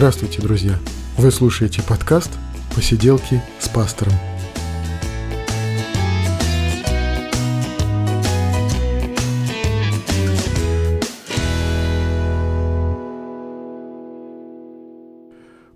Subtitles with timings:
[0.00, 0.78] Здравствуйте, друзья!
[1.18, 2.30] Вы слушаете подкаст
[2.74, 4.14] «Посиделки с пастором».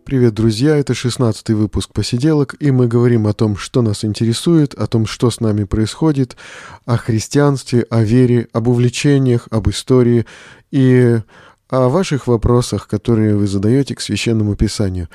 [0.06, 0.78] Привет, друзья!
[0.78, 5.30] Это 16 выпуск «Посиделок», и мы говорим о том, что нас интересует, о том, что
[5.30, 6.38] с нами происходит,
[6.86, 10.24] о христианстве, о вере, об увлечениях, об истории
[10.70, 11.20] и
[11.68, 15.08] о ваших вопросах, которые вы задаете к Священному Писанию.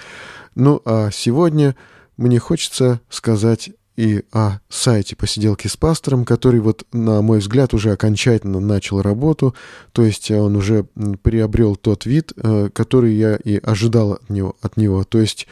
[0.56, 1.76] Ну а сегодня
[2.18, 7.92] мне хочется сказать и о сайте «Посиделки с пастором», который, вот, на мой взгляд, уже
[7.92, 9.56] окончательно начал работу,
[9.92, 10.86] то есть он уже
[11.22, 14.56] приобрел тот вид, э, который я и ожидал от него.
[14.62, 15.04] От него.
[15.04, 15.48] То есть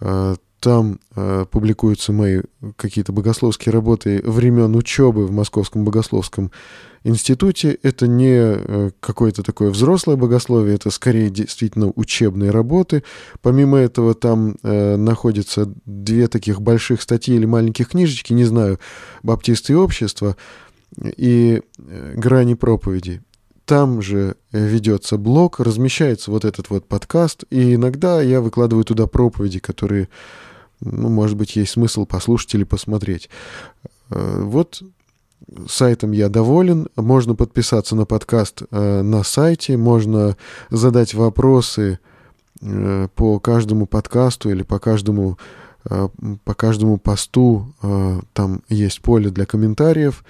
[0.00, 2.42] э, там э, публикуются мои
[2.76, 6.50] какие-то богословские работы времен учебы в Московском богословском
[7.04, 7.78] институте.
[7.82, 13.02] Это не э, какое-то такое взрослое богословие, это скорее действительно учебные работы.
[13.42, 18.78] Помимо этого там э, находятся две таких больших статьи или маленьких книжечки, не знаю,
[19.22, 20.36] «Баптисты и общество»
[21.16, 23.22] и э, «Грани проповеди».
[23.64, 29.06] Там же э, ведется блог, размещается вот этот вот подкаст, и иногда я выкладываю туда
[29.06, 30.08] проповеди, которые
[30.80, 33.28] ну, может быть, есть смысл послушать или посмотреть.
[34.10, 34.80] Вот
[35.68, 36.88] сайтом я доволен.
[36.96, 40.36] Можно подписаться на подкаст э, на сайте, можно
[40.70, 41.98] задать вопросы
[42.60, 45.38] э, по каждому подкасту или по каждому,
[46.44, 47.72] по каждому посту.
[48.34, 50.22] Там есть поле для комментариев.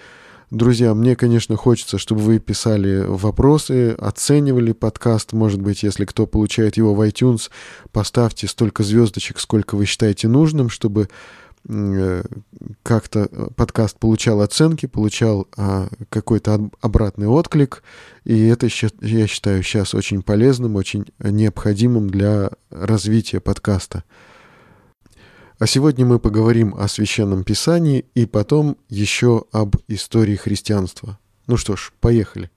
[0.50, 5.34] Друзья, мне, конечно, хочется, чтобы вы писали вопросы, оценивали подкаст.
[5.34, 7.50] Может быть, если кто получает его в iTunes,
[7.92, 11.06] поставьте столько звездочек, сколько вы считаете нужным, чтобы э,
[12.82, 17.82] как-то подкаст получал оценки, получал а, какой-то обратный отклик.
[18.24, 18.68] И это,
[19.00, 24.04] я считаю, сейчас очень полезным, очень необходимым для развития подкаста.
[25.58, 31.18] А сегодня мы поговорим о Священном Писании и потом еще об истории христианства.
[31.48, 32.50] Ну что ж, поехали.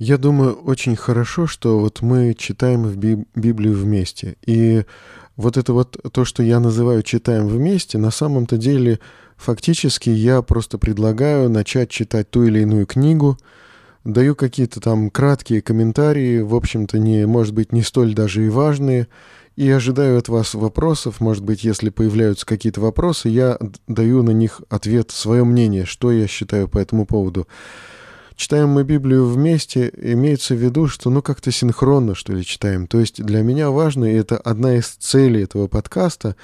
[0.00, 4.36] Я думаю, очень хорошо, что вот мы читаем в Библию вместе.
[4.46, 4.84] И
[5.36, 8.98] вот это вот то, что я называю «читаем вместе», на самом-то деле
[9.36, 13.36] фактически я просто предлагаю начать читать ту или иную книгу,
[14.04, 19.06] даю какие-то там краткие комментарии, в общем-то, не, может быть, не столь даже и важные,
[19.56, 24.62] и ожидаю от вас вопросов, может быть, если появляются какие-то вопросы, я даю на них
[24.70, 27.46] ответ, свое мнение, что я считаю по этому поводу.
[28.40, 32.86] Читаем мы Библию вместе, имеется в виду, что ну как-то синхронно, что ли, читаем.
[32.86, 36.36] То есть для меня важно, и это одна из целей этого подкаста,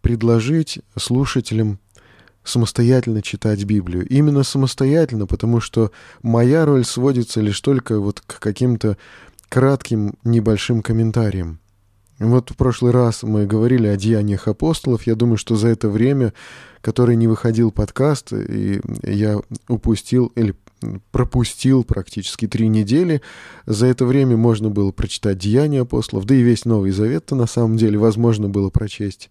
[0.00, 1.78] предложить слушателям
[2.42, 4.04] самостоятельно читать Библию.
[4.08, 5.92] Именно самостоятельно, потому что
[6.24, 8.98] моя роль сводится лишь только вот к каким-то
[9.48, 11.60] кратким небольшим комментариям.
[12.18, 15.06] Вот в прошлый раз мы говорили о деяниях апостолов.
[15.06, 16.32] Я думаю, что за это время,
[16.80, 20.56] которое не выходил подкаст, и я упустил или
[21.10, 23.22] пропустил практически три недели.
[23.66, 27.76] За это время можно было прочитать «Деяния апостолов», да и весь Новый Завет-то на самом
[27.76, 29.30] деле возможно было прочесть.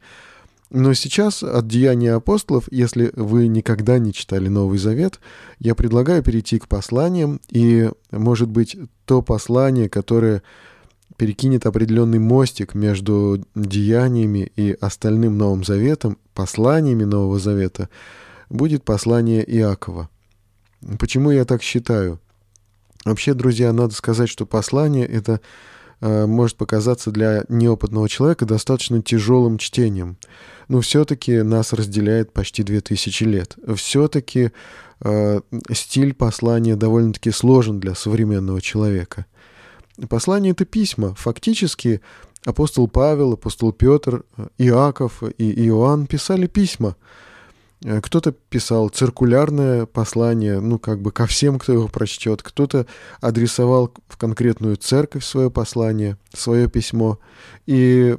[0.69, 5.19] Но сейчас от «Деяния апостолов», если вы никогда не читали Новый Завет,
[5.59, 8.75] я предлагаю перейти к посланиям, и, может быть,
[9.06, 10.42] то послание, которое
[11.16, 17.88] перекинет определенный мостик между деяниями и остальным Новым Заветом, посланиями Нового Завета,
[18.50, 20.09] будет послание Иакова.
[20.99, 22.19] Почему я так считаю?
[23.05, 25.41] Вообще, друзья, надо сказать, что послание это
[25.99, 30.17] э, может показаться для неопытного человека достаточно тяжелым чтением.
[30.69, 33.57] Но все-таки нас разделяет почти 2000 лет.
[33.75, 34.51] Все-таки
[35.01, 39.25] э, стиль послания довольно-таки сложен для современного человека.
[40.09, 41.13] Послание— это письма.
[41.15, 42.01] Фактически
[42.45, 44.24] апостол Павел, апостол Петр,
[44.57, 47.12] Иаков и Иоанн писали письма— Э,
[48.01, 52.41] кто-то писал циркулярное послание, ну, как бы ко всем, кто его прочтет.
[52.41, 52.85] Кто-то
[53.19, 57.19] адресовал в конкретную церковь свое послание, свое письмо.
[57.65, 58.18] И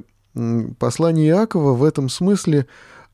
[0.77, 2.67] послание Иакова в этом смысле,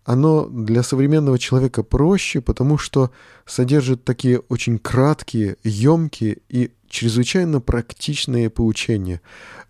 [0.04, 3.12] оно для современного человека проще, потому что
[3.46, 9.22] содержит такие очень краткие, емкие и чрезвычайно практичные поучения.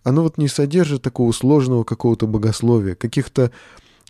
[0.04, 3.52] Оно вот не содержит такого сложного какого-то богословия, каких-то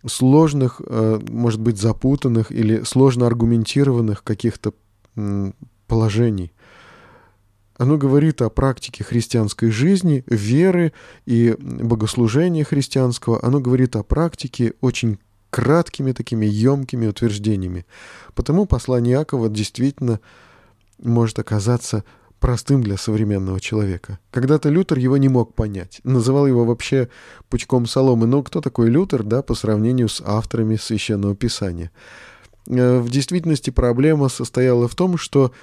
[0.06, 4.74] сложных, э, может быть, запутанных или сложно аргументированных каких-то
[5.88, 6.53] положений.
[7.77, 10.94] оно говорит о практике христианской жизни, веры
[11.25, 13.44] и богослужения христианского.
[13.44, 15.18] Оно говорит о практике очень
[15.50, 17.86] краткими такими емкими утверждениями.
[18.36, 20.19] Потому послание Иакова действительно
[21.00, 22.03] может оказаться
[22.41, 24.19] простым для современного человека.
[24.31, 27.07] Когда-то Лютер его не мог понять, называл его вообще
[27.49, 28.25] пучком соломы.
[28.27, 31.91] Но кто такой Лютер, да, по сравнению с авторами Священного Писания?
[32.67, 35.53] Э, в действительности проблема состояла в том, что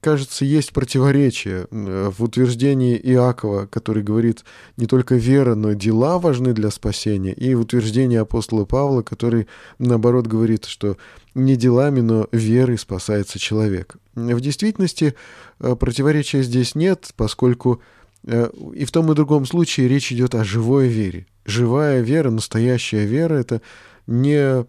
[0.00, 4.44] кажется, есть противоречие э, в утверждении Иакова, который говорит,
[4.76, 9.46] не только вера, но и дела важны для спасения, и в утверждении апостола Павла, который,
[9.78, 10.96] наоборот, говорит, что
[11.44, 13.96] не делами, но верой спасается человек.
[14.14, 15.14] В действительности
[15.60, 17.80] э, противоречия здесь нет, поскольку
[18.24, 21.26] э, и в том и другом случае речь идет о живой вере.
[21.44, 23.62] Живая вера, настоящая вера— это
[24.06, 24.66] не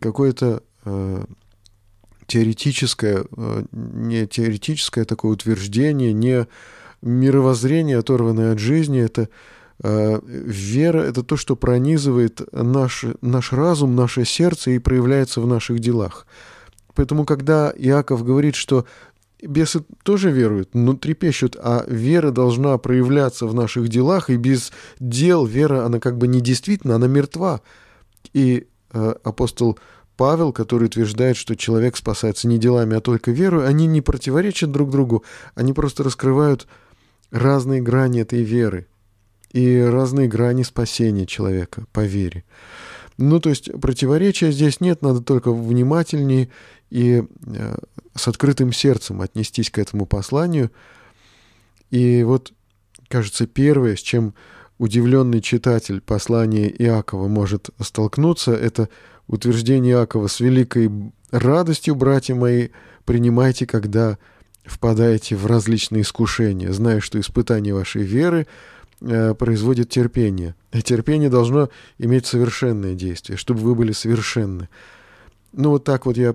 [0.00, 0.62] какое-то
[2.26, 6.46] теоретическое, э, не теоретическое такое утверждение, не
[7.02, 9.28] мировоззрение, оторванное от жизни, это
[9.82, 16.26] вера— это то, что пронизывает наш, наш разум, наше сердце и проявляется в наших делах.
[16.94, 18.86] Поэтому, когда Иаков говорит, что
[19.42, 25.44] бесы тоже веруют, но трепещут, а вера должна проявляться в наших делах, и без дел
[25.44, 27.60] вера, она как бы не действительно, она мертва.
[28.32, 29.78] И э, апостол
[30.16, 34.90] Павел, который утверждает, что человек спасается не делами, а только верой, они не противоречат друг
[34.90, 35.24] другу,
[35.54, 36.66] они просто раскрывают
[37.30, 38.86] разные грани этой веры
[39.54, 42.44] и разные грани спасения человека по вере.
[43.16, 46.50] Ну, то есть противоречия здесь нет, надо только внимательнее
[46.90, 47.76] и э,
[48.14, 50.70] с открытым сердцем отнестись к этому посланию.
[51.90, 52.52] И вот,
[53.08, 54.34] кажется, первое, с чем
[54.78, 58.90] удивленный читатель послания Иакова может столкнуться, это–
[59.26, 60.90] утверждение Иакова с великой
[61.30, 62.68] радостью, братья мои,
[63.04, 64.18] принимайте, когда
[64.64, 68.46] впадаете в различные искушения, зная, что испытание вашей веры
[69.00, 70.54] производит терпение.
[70.72, 71.68] И терпение должно
[71.98, 74.68] иметь совершенное действие, чтобы вы были совершенны.
[75.52, 76.34] Ну, вот так вот я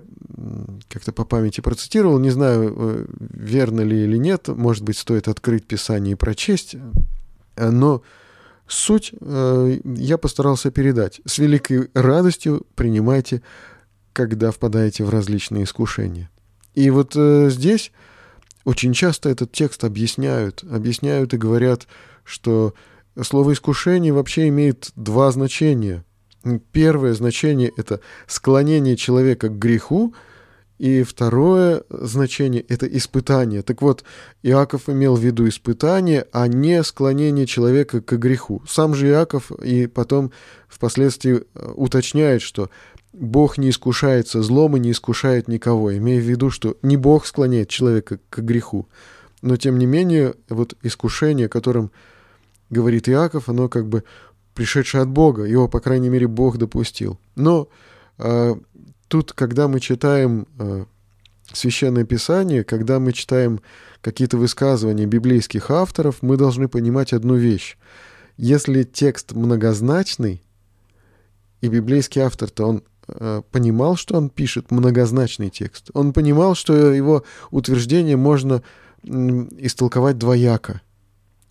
[0.88, 2.18] как-то по памяти процитировал.
[2.18, 4.48] Не знаю, э, верно ли или нет.
[4.48, 6.76] Может быть, стоит открыть Писание и прочесть.
[7.56, 8.02] Но
[8.70, 11.20] Суть э, я постарался передать.
[11.26, 13.42] С великой радостью принимайте,
[14.12, 16.30] когда впадаете в различные искушения.
[16.76, 17.90] И вот э, здесь
[18.64, 21.88] очень часто этот текст объясняют, объясняют и говорят,
[22.24, 22.74] что
[23.20, 26.04] слово «искушение» вообще имеет два значения.
[26.72, 30.14] Первое значение— это склонение человека к греху—
[30.80, 33.60] и второе значение— это испытание.
[33.60, 34.02] Так вот,
[34.42, 38.62] Иаков имел в виду испытание, а не склонение человека к греху.
[38.66, 40.32] Сам же Иаков и потом
[40.68, 42.70] впоследствии э, уточняет, что
[43.12, 47.68] Бог не искушается злом и не искушает никого, имея в виду, что не Бог склоняет
[47.68, 48.88] человека к греху.
[49.42, 51.90] Но, тем не менее, вот искушение, о котором
[52.68, 54.04] говорит Иаков, оно как бы
[54.54, 57.18] пришедшее от Бога, его, по крайней мере, Бог допустил.
[57.36, 57.68] Но
[58.18, 58.54] э,
[59.08, 60.84] тут, когда мы читаем э,
[61.52, 63.60] Священное Писание, когда мы читаем
[64.00, 67.76] какие-то высказывания библейских авторов, мы должны понимать одну вещь.
[68.36, 70.42] Если текст многозначный,
[71.60, 77.24] и библейский автор-то он э, понимал, что он пишет многозначный текст, он понимал, что его
[77.50, 78.62] утверждение можно
[79.04, 80.80] истолковать двояко.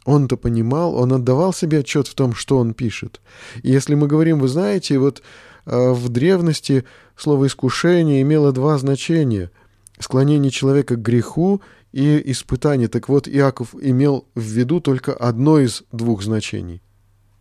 [0.05, 3.21] Он-то понимал, он отдавал себе отчет в том, что он пишет.
[3.63, 5.21] И если мы говорим, вы знаете, вот
[5.65, 9.51] э, в древности Слово «искушение» имело два значения—
[9.99, 12.87] склонение человека к греху и испытание.
[12.87, 16.81] Так вот, Иаков имел в виду только одно из двух значений.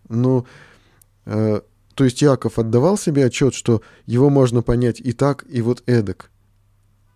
[0.08, 0.46] Ну,
[1.26, 1.60] э,
[1.94, 6.30] то есть Иаков отдавал себе отчет, что его можно понять и так, и вот эдак.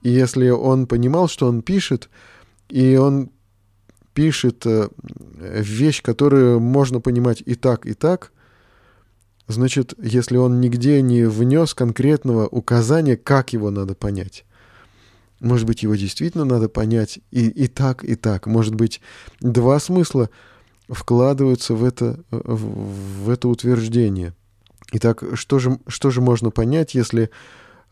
[0.03, 2.11] И если он понимал, что он пишет,
[2.73, 3.31] и он
[4.15, 4.89] пишет э,
[5.39, 8.33] вещь, которую можно понимать и так, и так—
[9.49, 14.45] Значит, если он нигде не внес конкретного указания, как его надо понять.
[15.41, 18.47] Может быть, его действительно надо понять и, и так, и так.
[18.47, 19.01] Может быть,
[19.41, 20.31] два смысла
[20.89, 24.35] вкладываются в это, в, это утверждение.
[24.93, 27.31] Итак, что же, что же можно понять, если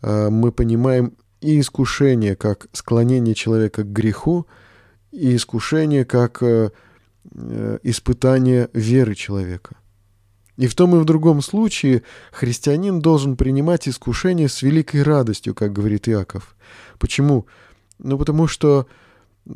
[0.02, 4.46] э, мы понимаем и искушение как склонение человека к греху,
[5.12, 6.70] и искушение как э,
[7.32, 9.76] э испытание веры человека?
[10.60, 12.02] И в том и в другом случае
[12.32, 16.54] христианин должен принимать искушение с великой радостью, как говорит Иаков.
[16.98, 17.46] Почему?
[17.98, 18.86] Ну, потому что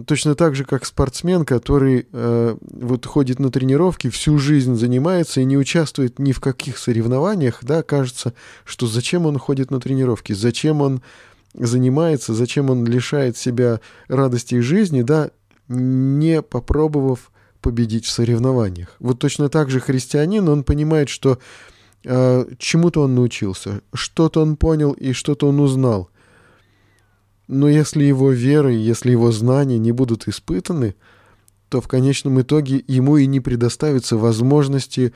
[0.07, 5.45] точно так же, как спортсмен, который э, вот ходит на тренировки, всю жизнь занимается и
[5.45, 8.33] не участвует ни в каких соревнованиях, да, кажется,
[8.65, 11.03] что зачем он ходит на тренировки, зачем он
[11.53, 15.31] занимается, зачем он лишает себя радости и жизни, да,
[15.69, 17.31] не попробовав
[17.61, 18.95] победить в соревнованиях.
[18.99, 21.39] Вот точно так же христианин, он понимает, что
[22.05, 26.11] э, чему-то он научился, что-то он понял и что-то он узнал.
[27.49, 30.95] Но если его вера, если его знания не будут испытаны,
[31.69, 35.13] то в конечном итоге ему и не предоставится возможности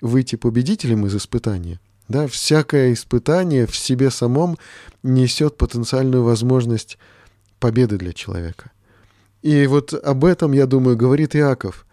[0.00, 1.80] выйти победителем из испытания.
[2.08, 4.58] Да, всякое испытание в себе самом
[5.02, 6.98] несет потенциальную возможность
[7.58, 8.72] победы для человека.
[9.42, 11.86] И вот об этом, я думаю, говорит Иаков–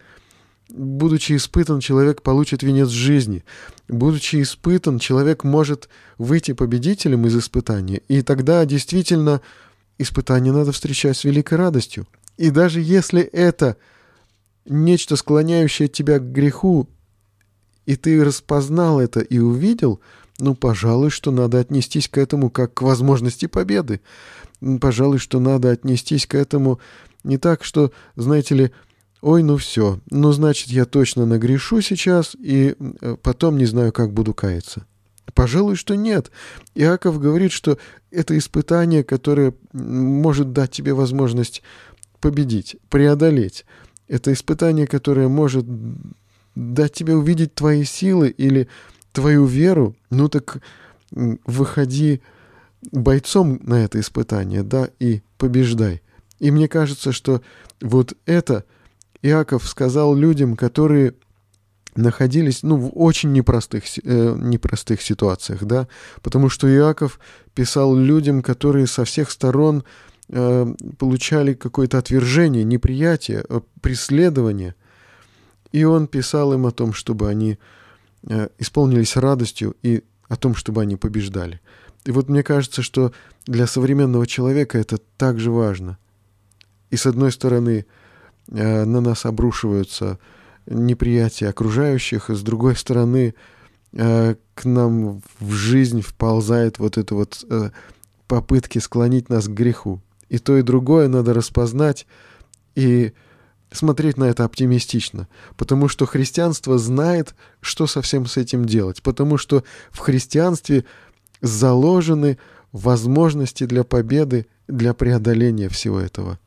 [0.69, 3.43] Будучи испытан, человек получит венец жизни.
[3.87, 5.89] Будучи испытан, человек может
[6.19, 8.03] выйти победителем из испытания.
[8.07, 9.41] И тогда действительно
[9.97, 12.07] испытание надо встречать с великой радостью.
[12.37, 13.77] И даже если это
[14.65, 16.87] нечто, склоняющее тебя к греху,
[17.87, 19.99] и ты распознал это и увидел,
[20.37, 24.01] ну, пожалуй, что надо отнестись к этому как к возможности победы.
[24.79, 26.79] Пожалуй, что надо отнестись к этому
[27.23, 28.71] не так, что, знаете ли,
[29.21, 34.13] Ой, ну все, ну значит я точно нагрешу сейчас и э, потом не знаю, как
[34.13, 34.85] буду каяться.
[35.33, 36.31] Пожалуй, что нет.
[36.73, 37.77] Иаков говорит, что
[38.11, 41.61] это испытание, которое может дать тебе возможность
[42.21, 43.65] победить, преодолеть.
[44.07, 45.65] Это испытание, которое может
[46.55, 48.67] дать тебе увидеть твои силы или
[49.11, 49.95] твою веру.
[50.09, 50.59] Ну так
[51.11, 52.21] выходи
[52.91, 56.01] бойцом на это испытание, да, и побеждай.
[56.39, 57.41] И мне кажется, что
[57.81, 58.65] вот это—
[59.21, 61.15] Иаков сказал людям, которые
[61.95, 65.87] находились ну, в очень непростых, э, непростых ситуациях, да,
[66.21, 67.19] потому что Иаков
[67.53, 69.83] писал людям, которые со всех сторон
[70.29, 74.75] э, получали какое-то отвержение, неприятие, э, преследование,
[75.71, 77.57] и он писал им о том, чтобы они
[78.23, 81.59] э, исполнились радостью и о том, чтобы они побеждали.
[82.05, 83.11] И вот мне кажется, что
[83.45, 85.97] для современного человека это также важно.
[86.89, 87.85] И с одной стороны,
[88.51, 90.19] Э, на нас обрушиваются
[90.65, 93.35] неприятия окружающих, и с другой стороны
[93.93, 97.69] э, к нам в жизнь вползает вот это вот э,
[98.27, 100.01] попытки склонить нас к греху.
[100.29, 102.05] И то, и другое надо распознать
[102.75, 103.13] и
[103.71, 109.37] смотреть на это оптимистично, потому что христианство знает, что со всем с этим делать, потому
[109.37, 110.85] что в христианстве
[111.41, 112.39] заложены
[112.71, 116.39] возможности для победы, для преодоления всего этого.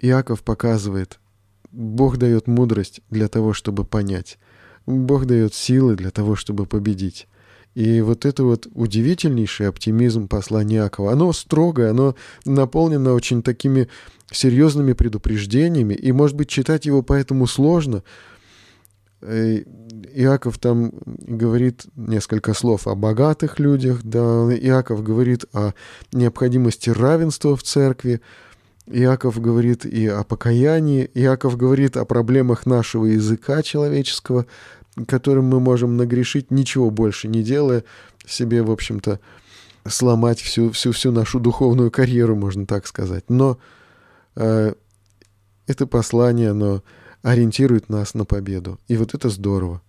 [0.00, 1.18] Иаков показывает,
[1.70, 4.38] Бог дает мудрость для того, чтобы понять.
[4.86, 7.28] Бог дает силы для того, чтобы победить.
[7.74, 12.14] И вот это вот удивительнейший оптимизм послания Иакова, оно строгое, оно
[12.46, 13.88] наполнено очень такими
[14.30, 18.02] серьезными предупреждениями, и, может быть, читать его поэтому сложно.
[19.20, 19.58] Э,
[20.14, 24.20] Иаков там говорит несколько слов о богатых людях, да,
[24.54, 25.72] Иаков говорит о
[26.12, 28.22] необходимости равенства в церкви,
[28.86, 34.46] Иаков говорит и о покаянии, Иаков говорит о проблемах нашего языка человеческого,
[35.06, 37.84] которым мы можем нагрешить, ничего больше не делая,
[38.26, 39.20] себе, в общем-то,
[39.86, 43.24] сломать всю, всю, всю нашу духовную карьеру, можно так сказать.
[43.28, 43.58] Но
[44.36, 44.74] э,
[45.66, 46.82] это послание, оно
[47.22, 48.78] ориентирует нас на победу.
[48.88, 49.82] И вот это здорово.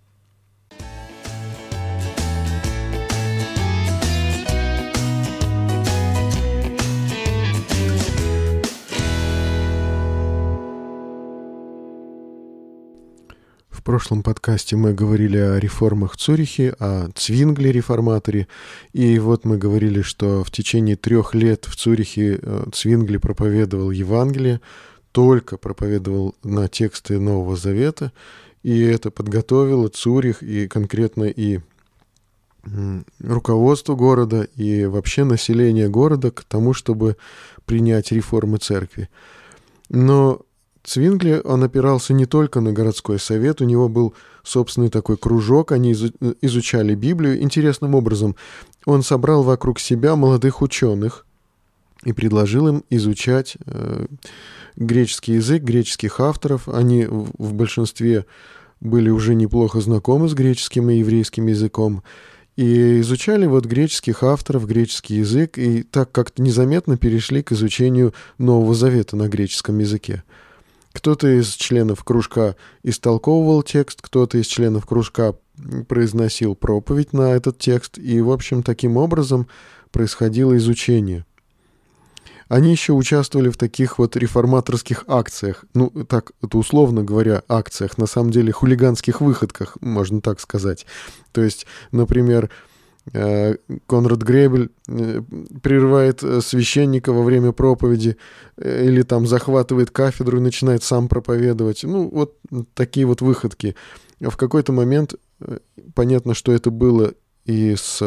[13.88, 18.46] Прошлом подкасте мы говорили о реформах в Цюрихе, о Цвингле реформаторе.
[18.92, 24.60] И вот мы говорили, что в течение трех лет в Цюрихе э, Цвингли проповедовал Евангелие,
[25.10, 28.12] только проповедовал на тексты Нового Завета.
[28.62, 31.60] И это подготовило Цюрих и конкретно и
[33.20, 37.16] руководство города и вообще население города к тому, чтобы
[37.64, 39.08] принять реформы церкви.
[39.88, 40.42] Но
[40.88, 45.92] Цвингли, он опирался не только на городской совет, у него был собственный такой кружок, они
[45.92, 47.42] изучали Библию.
[47.42, 48.36] Интересным образом
[48.86, 51.26] он собрал вокруг себя молодых ученых
[52.04, 54.06] и предложил им изучать э,
[54.76, 56.68] греческий язык, греческих авторов.
[56.70, 58.24] Они в, большинстве
[58.80, 62.02] были уже неплохо знакомы с греческим и еврейским языком.
[62.56, 68.74] И изучали вот греческих авторов, греческий язык, и так как-то незаметно перешли к изучению Нового
[68.74, 70.24] Завета на греческом языке.
[70.92, 75.34] Кто-то из членов кружка истолковывал текст, кто-то из членов кружка
[75.88, 79.48] произносил проповедь на этот текст, и, в общем, таким образом
[79.90, 81.24] происходило изучение.
[82.48, 88.06] Они еще участвовали в таких вот реформаторских акциях, ну, так, это условно говоря, акциях, на
[88.06, 90.86] самом деле хулиганских выходках, можно так сказать.
[91.32, 92.48] То есть, например,
[93.12, 95.22] Конрад Гребель э,
[95.62, 98.16] прерывает священника во время проповеди
[98.56, 101.84] или там захватывает кафедру и начинает сам проповедовать.
[101.84, 102.36] Ну, вот
[102.74, 103.74] такие вот выходки.
[104.20, 105.14] В какой-то момент
[105.94, 107.12] понятно, что это было
[107.46, 108.02] и с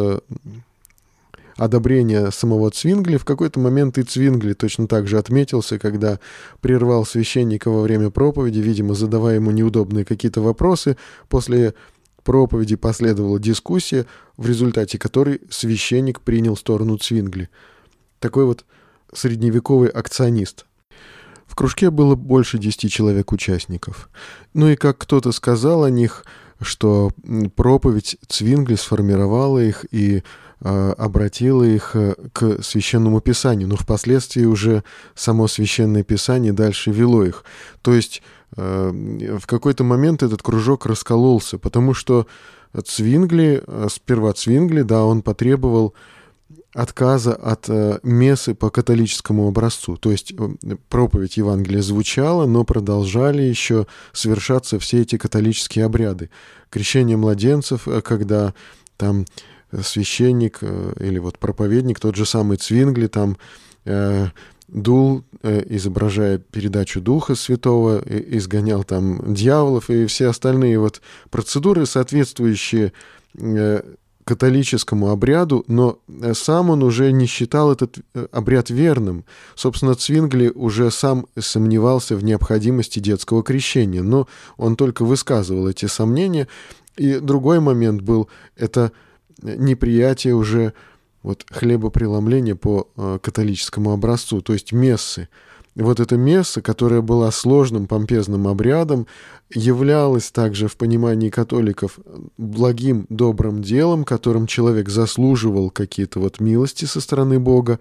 [1.57, 3.17] одобрения самого Цвингли.
[3.17, 6.19] В какой-то момент и Цвингли точно так же отметился, когда
[6.59, 10.97] прервал священника во время проповеди, видимо, задавая ему неудобные какие-то вопросы.
[11.29, 11.73] После
[12.23, 14.05] проповеди последовала дискуссия,
[14.37, 17.49] в результате которой священник принял сторону Цвингли.
[18.19, 18.65] Такой вот
[19.13, 20.65] средневековый акционист.
[21.45, 24.09] В кружке было больше десяти человек участников.
[24.53, 26.23] Ну и как кто-то сказал о них,
[26.61, 27.11] что
[27.55, 30.23] проповедь Цвингли сформировала их и
[30.61, 34.83] э, обратила их э, к священному писанию, но впоследствии уже
[35.15, 37.43] само священное писание дальше вело их.
[37.81, 38.21] То есть
[38.55, 42.27] в какой-то момент этот кружок раскололся, потому что
[42.79, 45.93] Цвингли, э, сперва Цвингли, да, он потребовал
[46.73, 49.97] отказа от э, мессы по католическому образцу.
[49.97, 56.29] То есть э, проповедь Евангелия звучала, но продолжали еще совершаться все эти католические обряды.
[56.69, 58.53] Крещение младенцев, э, когда
[58.95, 59.25] там
[59.81, 63.37] священник э, или вот проповедник, тот же самый Цвингли, там
[63.83, 64.27] э,
[64.71, 72.93] дул, э, изображая передачу Духа Святого, изгонял там дьяволов и все остальные вот процедуры, соответствующие
[73.37, 73.81] э,
[74.23, 77.97] католическому обряду, но э, сам он уже не считал этот
[78.31, 79.25] обряд верным.
[79.55, 86.47] Собственно, Цвингли уже сам сомневался в необходимости детского крещения, но он только высказывал эти сомнения.
[86.95, 88.91] И другой момент был, это
[89.41, 90.73] неприятие уже
[91.23, 95.27] вот хлебопреломления по э, католическому образцу, то есть мессы
[95.75, 99.07] вот эта месса, которая была сложным помпезным обрядом,
[99.53, 101.99] являлась также в понимании католиков
[102.37, 107.79] благим, добрым делом, которым человек заслуживал какие-то вот милости со стороны Бога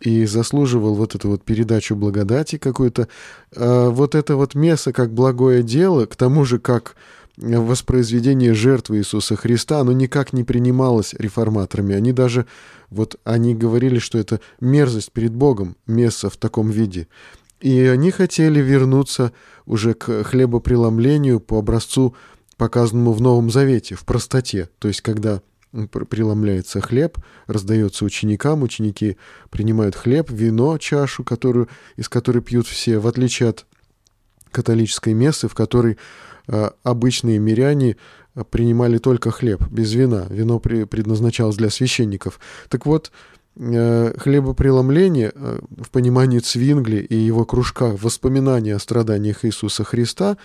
[0.00, 3.08] и заслуживал вот эту вот передачу благодати какую-то.
[3.54, 6.96] А вот это вот месса как благое дело, к тому же как
[7.40, 11.94] воспроизведение жертвы Иисуса Христа, оно никак не принималось реформаторами.
[11.94, 12.46] Они даже,
[12.90, 17.08] вот они говорили, что это мерзость перед Богом, место в таком виде.
[17.60, 19.32] И они хотели вернуться
[19.66, 22.14] уже к хлебопреломлению по образцу,
[22.56, 24.68] показанному в Новом Завете, в простоте.
[24.78, 25.40] То есть, когда
[26.10, 29.16] преломляется хлеб, раздается ученикам, ученики
[29.50, 33.66] принимают хлеб, вино, чашу, которую, из которой пьют все, в отличие от
[34.50, 35.96] католической мессы, в которой
[36.82, 37.96] обычные миряне
[38.34, 40.26] э, принимали только хлеб, без вина.
[40.30, 42.40] Вино предназначалось для священников.
[42.68, 43.12] Так вот,
[43.56, 50.36] э, хлебопреломление в понимании Цвингли и его кружка воспоминания о страданиях Иисуса Христа,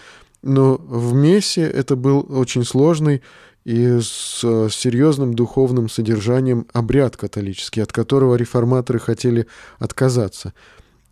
[0.43, 3.23] но в Мессе это был очень сложный
[3.63, 9.47] и с серьезным духовным содержанием обряд католический, от которого реформаторы хотели
[9.79, 10.53] отказаться.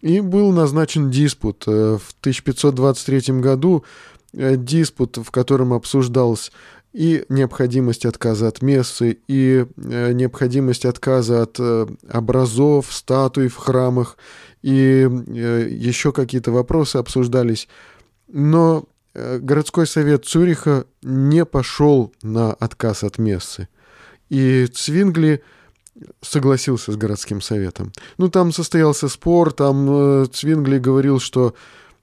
[0.02, 1.66] И был назначен диспут.
[1.66, 6.52] В 1523 году Э, диспут, в котором обсуждалась
[6.94, 14.18] и необходимость отказа от мессы, и э, необходимость отказа от э, образов, статуй в храмах,
[14.62, 17.68] и еще какие-то вопросы обсуждались.
[18.28, 23.68] Но городской совет Цюриха не пошел на отказ от мессы.
[24.30, 25.44] И Цвингли
[26.22, 27.92] согласился с городским советом.
[28.18, 31.54] Ну, там состоялся спор, там Цвингли говорил, что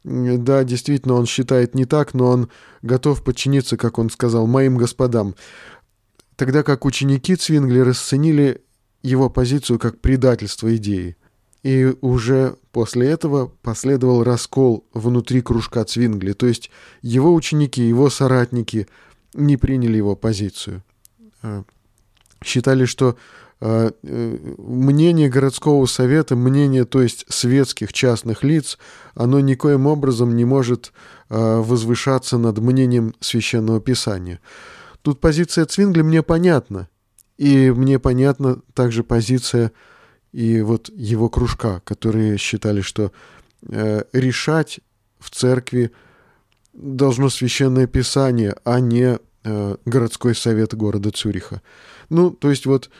[0.04, 2.50] да, действительно, он считает не так, но он
[2.82, 5.34] готов подчиниться, как он сказал, моим господам.
[6.36, 8.62] Тогда как ученики Цвингли расценили
[9.02, 11.16] его позицию как предательство идеи.
[11.62, 16.70] И уже после этого последовал раскол внутри кружка Цвингли, то есть
[17.02, 18.88] его ученики, его соратники
[19.34, 20.82] не приняли его позицию.
[21.42, 21.64] А,
[22.42, 23.14] считали, что э,
[23.61, 28.79] мнение городского совета, мнение, то есть светских частных лиц,
[29.14, 30.92] оно никоим образом не может
[31.29, 34.40] а, возвышаться над мнением священного писания.
[35.03, 36.88] Тут позиция Цвингли мне понятна,
[37.37, 39.73] и мне понятна также позиция
[40.33, 43.12] и вот его кружка, которые считали, что
[43.68, 44.81] э, решать
[45.18, 45.90] в церкви
[46.73, 51.62] должно священное писание, а не э, городской совет города Цюриха.
[52.11, 52.90] Ну, то есть вот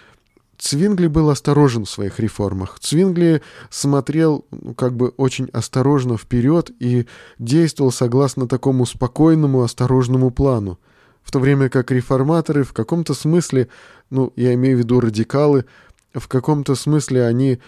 [0.61, 2.79] Цвингли был осторожен в своих реформах.
[2.81, 7.07] Цвингли смотрел ну, как бы очень осторожно вперед и
[7.39, 10.79] действовал согласно такому спокойному, осторожному плану.
[11.23, 13.69] В то время как реформаторы в каком-то смысле,
[14.11, 15.65] ну, я имею в виду радикалы,
[16.13, 17.59] в каком-то смысле они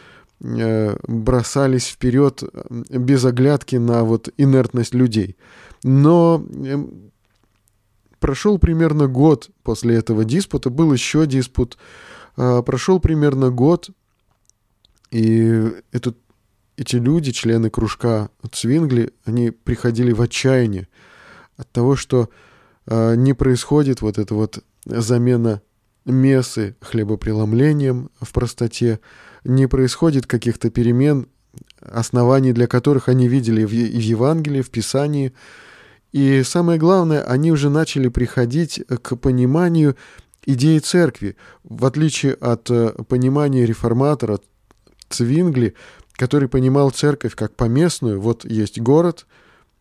[0.41, 2.43] э, бросались вперед
[2.91, 5.37] без оглядки на вот инертность людей.
[5.83, 6.77] Но э,
[8.21, 13.91] прошел примерно год после этого диспута, был еще диспут, э, прошел примерно год,
[15.13, 16.17] и этот,
[16.79, 20.89] эти люди, члены кружка Цвингли, они приходили в отчаяние
[21.59, 22.31] от того, что
[22.87, 25.61] э, не происходит вот эта вот замена
[26.07, 29.01] мессы хлебопреломлением в простоте,
[29.45, 31.29] не происходит каких-то перемен,
[31.81, 35.33] оснований для которых они видели в, в Евангелии, в Писании.
[36.13, 39.97] И самое главное, они уже начали приходить к пониманию
[40.47, 44.41] идеи церкви, в отличие от э, понимания реформатора
[45.09, 45.75] Цвингли,
[46.13, 48.21] который понимал церковь как поместную.
[48.21, 49.27] Вот есть город,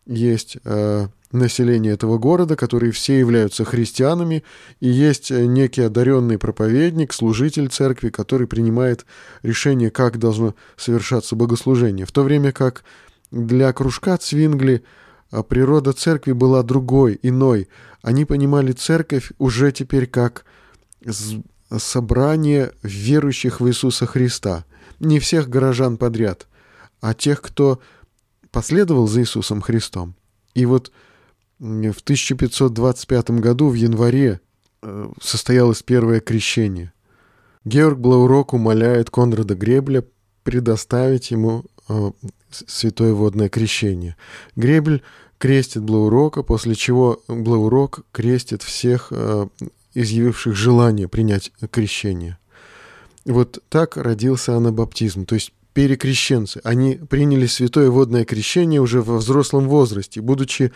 [0.06, 4.44] есть э, население этого города, которые все являются христианами,
[4.80, 9.06] и есть э, некий одаренный проповедник, служитель церкви, который принимает
[9.42, 12.06] решение, как должно совершаться богослужение.
[12.06, 12.84] В то время как
[13.30, 14.84] для кружка Цвингли
[15.32, 17.68] э, природа церкви была другой, иной.
[18.02, 20.44] Они понимали церковь уже теперь как
[21.78, 24.64] собрание верующих в Иисуса Христа.
[25.00, 26.46] Не всех горожан подряд,
[27.00, 27.80] а тех, кто
[28.50, 30.14] последовал за Иисусом Христом.
[30.54, 30.92] И вот
[31.58, 34.40] в 1525 году в январе
[34.82, 36.92] э, состоялось первое крещение.
[37.64, 40.04] Георг Блаурок умоляет Конрада Гребля
[40.42, 42.10] предоставить ему э,
[42.50, 44.16] святое водное крещение.
[44.56, 45.02] Гребель
[45.42, 49.48] крестит Блаурока, после чего Блаурок крестит всех э,
[49.92, 52.38] изъявивших желание принять крещение.
[53.24, 56.60] Вот так родился анабаптизм, то есть перекрещенцы.
[56.62, 60.70] Они приняли святое водное крещение уже во взрослом возрасте, будучи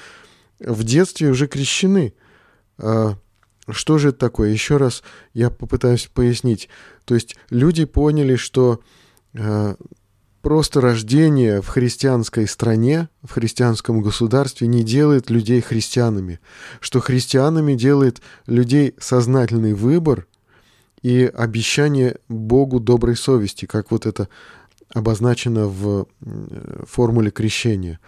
[0.59, 2.13] в детстве уже крещены.
[2.79, 3.17] А
[3.71, 4.51] что же это такое?
[4.51, 6.69] Еще раз я попытаюсь пояснить.
[7.05, 8.81] То есть люди поняли, что
[9.39, 9.77] а,
[10.47, 16.39] просто рождение в христианской стране, в христианском государстве не делает людей христианами,
[16.79, 20.29] что христианами делает людей сознательный выбор
[21.03, 24.29] и обещание Богу доброй совести, как вот это
[24.95, 26.07] обозначено в
[26.89, 27.99] формуле крещения.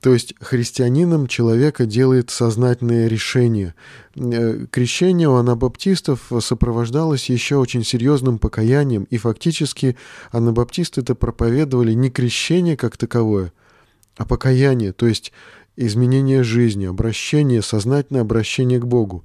[0.00, 3.74] То есть христианином человека делает сознательное решение.
[4.14, 9.96] Э, крещение у анабаптистов сопровождалось еще очень серьезным покаянием, и фактически
[10.30, 13.52] анабаптисты это проповедовали не крещение как таковое,
[14.16, 15.32] а покаяние, то есть
[15.76, 19.24] изменение жизни, обращение, сознательное обращение к Богу.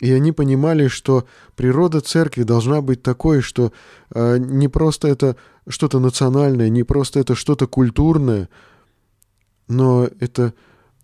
[0.00, 3.72] И они понимали, что природа церкви должна быть такой, что
[4.10, 5.36] э, не просто это
[5.68, 8.50] что-то национальное, не просто это что-то культурное,
[9.68, 10.54] но это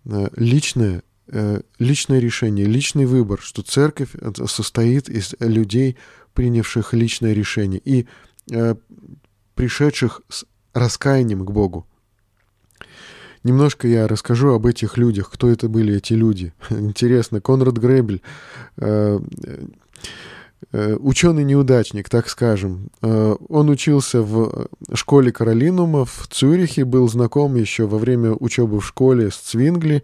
[0.05, 4.09] э, личное, э, личное решение, личный выбор, что церковь
[4.47, 5.97] состоит из людей,
[6.33, 8.07] принявших личное решение и
[8.51, 8.75] э,
[9.55, 11.85] пришедших с раскаянием к Богу.
[13.43, 16.53] Немножко я расскажу об этих людях, кто это были эти люди.
[16.69, 18.21] Интересно, Конрад Гребель,
[18.77, 19.65] э, э,
[20.71, 22.89] ученый-неудачник, так скажем.
[23.01, 28.85] Э, он учился в школе Каролинума в Цюрихе, был знаком еще во время учебы в
[28.85, 30.03] школе с Цвингли,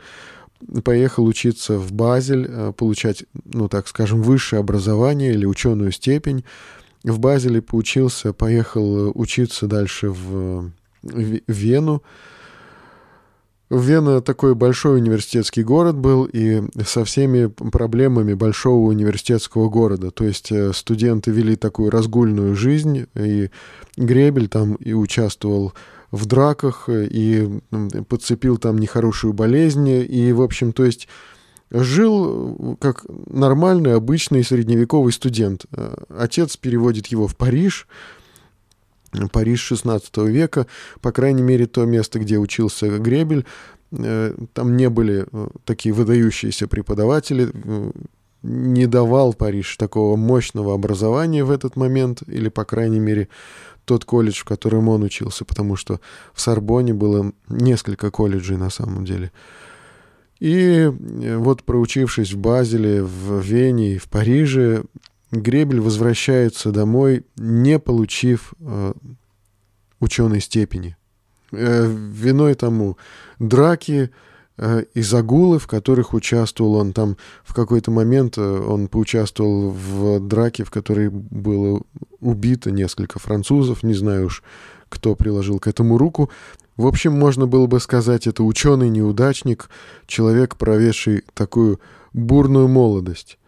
[0.83, 6.43] поехал учиться в Базель, получать, ну так скажем, высшее образование или ученую степень.
[7.03, 10.71] В Базеле поучился, поехал учиться дальше в
[11.03, 12.01] Вену,
[13.69, 20.09] Вена такой большой университетский город был и со всеми проблемами большого университетского города.
[20.11, 23.49] То есть э, студенты вели такую разгульную жизнь, и
[23.97, 25.73] Гребель там и участвовал
[26.11, 27.59] в драках, и
[28.07, 31.09] подцепил там нехорошую болезнь, и, в общем, то есть
[31.69, 35.65] жил как нормальный, обычный средневековый студент.
[35.71, 37.87] Э, отец переводит его в Париж,
[39.31, 40.67] Париж XVI века,
[41.01, 43.45] по крайней мере, то место, где учился Гребель,
[43.91, 47.91] э, там не были э, такие выдающиеся преподаватели, э,
[48.43, 53.29] не давал Париж такого мощного образования в этот момент, или, по крайней мере,
[53.85, 55.99] тот колледж, в котором он учился, потому что
[56.33, 59.31] в Сорбоне было несколько колледжей на самом деле.
[60.39, 60.91] И
[61.37, 64.83] вот проучившись в Базеле, в Вене и в Париже,
[65.31, 68.93] Гребель возвращается домой, не получив э,
[69.99, 70.95] ученой степени.
[71.51, 72.97] Э, виной тому
[73.37, 74.11] драки
[74.57, 76.93] э, и загулы, в которых участвовал он.
[76.93, 81.81] Там в какой-то момент он поучаствовал в драке, в которой было
[82.21, 83.83] убито несколько французов.
[83.83, 84.43] Не знаю уж,
[84.87, 86.29] кто приложил к этому руку.
[86.77, 89.69] В общем, можно было бы сказать, это ученый-неудачник,
[90.05, 91.81] человек, проведший такую
[92.13, 93.39] бурную молодость.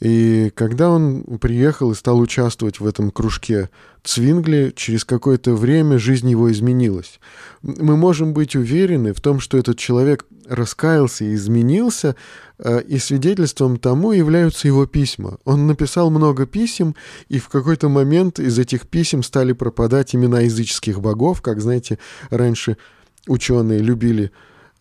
[0.00, 3.70] И когда он приехал и стал участвовать в этом кружке
[4.04, 7.18] Цвингли, через какое-то время жизнь его изменилась.
[7.62, 12.14] Мы можем быть уверены в том, что этот человек раскаялся и изменился,
[12.58, 15.38] э, и свидетельством тому являются его письма.
[15.44, 16.94] Он написал много писем,
[17.28, 21.98] и в какой-то момент из этих писем стали пропадать имена языческих богов, как, знаете,
[22.30, 22.76] раньше
[23.26, 24.30] ученые любили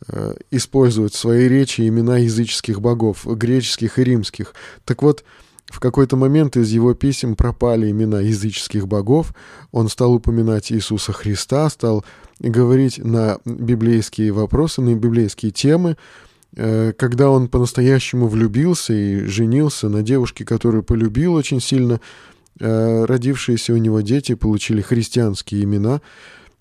[0.08, 4.54] Э, использовать в своей речи имена языческих богов, греческих и римских.
[4.84, 5.24] Так вот,
[5.68, 9.34] в какой-то момент из его писем пропали имена языческих богов,
[9.72, 12.04] он стал упоминать Иисуса Христа, стал
[12.40, 15.96] говорить на библейские вопросы, на библейские темы,
[16.58, 22.02] э, когда он по-настоящему влюбился и женился на девушке, которую полюбил очень сильно,
[22.60, 26.02] э, родившиеся у него дети получили христианские имена,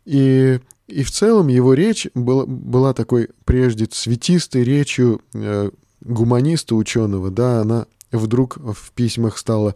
[0.07, 5.71] и и в целом его речь была, была такой прежде цветистой речью э,
[6.03, 9.75] гуманиста, ученого, да, она вдруг в письмах стала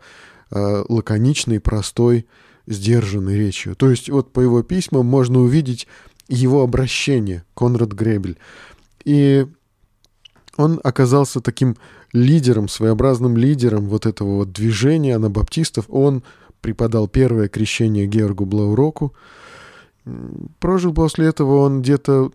[0.51, 2.27] э, лаконичной, простой,
[2.66, 3.75] сдержанной речью.
[3.75, 5.87] То есть вот по его письмам можно увидеть
[6.29, 8.38] его обращение, Конрад Гребель.
[9.05, 9.47] И
[10.57, 11.77] он оказался таким
[12.12, 15.87] лидером, своеобразным лидером вот этого вот движения анабаптистов.
[15.88, 16.23] Он
[16.61, 19.14] преподал первое крещение Георгу Блауроку,
[20.61, 22.31] Прожил после этого он где-то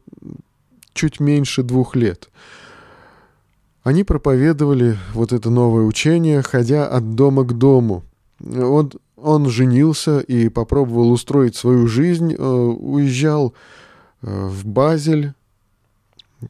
[0.93, 2.29] чуть меньше двух лет.
[3.83, 8.03] Они проповедовали вот это новое учение, ходя от дома к дому.
[8.41, 13.53] Он, он женился и попробовал устроить свою жизнь, э, уезжал
[14.21, 15.33] э, в Базель,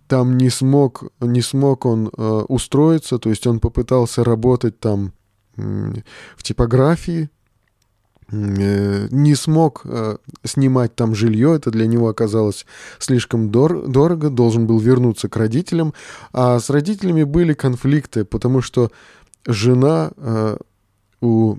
[0.08, 5.14] там не смог, не смог он э, устроиться, то есть он попытался работать там
[5.56, 7.30] в типографии,
[8.34, 12.66] не смог э, снимать там жилье, это для него оказалось
[13.00, 15.94] слишком дор- дорого, должен был вернуться к родителям,
[16.32, 18.92] а с родителями были конфликты, потому что
[19.46, 20.58] жена э,
[21.22, 21.58] у